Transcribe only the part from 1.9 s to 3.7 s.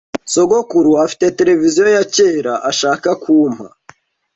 ya kera ashaka kumpa.